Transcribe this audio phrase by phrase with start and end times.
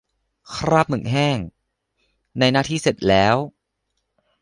[0.55, 1.37] คราบหมึกแห้ง
[2.39, 3.35] ในหน้าที่เสร็จแล้ว